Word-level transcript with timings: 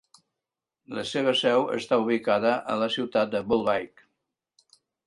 La 0.99 1.03
seva 1.09 1.35
seu 1.41 1.67
està 1.75 2.01
ubicada 2.07 2.57
a 2.75 2.81
la 2.85 2.91
ciutat 2.99 3.35
de 3.37 3.45
Bollebygd. 3.53 4.07